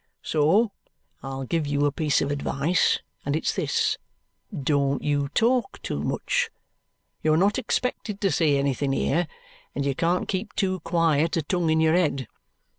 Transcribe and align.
So 0.23 0.71
I'll 1.21 1.43
give 1.43 1.67
you 1.67 1.85
a 1.85 1.91
piece 1.91 2.23
of 2.23 2.31
advice, 2.31 3.01
and 3.23 3.35
it's 3.35 3.53
this, 3.55 3.99
don't 4.51 5.03
you 5.03 5.29
talk 5.35 5.79
too 5.83 6.01
much. 6.01 6.49
You're 7.21 7.37
not 7.37 7.59
expected 7.59 8.19
to 8.21 8.31
say 8.31 8.57
anything 8.57 8.93
here, 8.93 9.27
and 9.75 9.85
you 9.85 9.93
can't 9.93 10.27
keep 10.27 10.55
too 10.55 10.79
quiet 10.79 11.37
a 11.37 11.43
tongue 11.43 11.69
in 11.69 11.79
your 11.79 11.93
head. 11.93 12.27